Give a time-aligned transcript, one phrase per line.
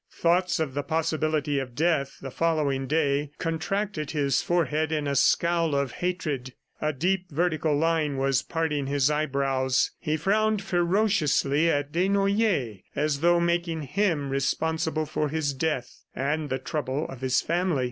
[0.23, 5.75] Thoughts of the possibility of death the following day contracted his forehead in a scowl
[5.75, 6.55] of hatred.
[6.81, 9.91] A deep, vertical line was parting his eyebrows.
[9.99, 16.57] He frowned ferociously at Desnoyers as though making him responsible for his death and the
[16.57, 17.79] trouble of his family.